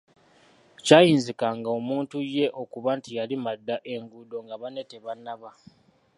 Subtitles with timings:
[0.85, 5.49] Kyayinzikanga omuntu ye okuba nti yalima dda enguudo nga banne tebannaba.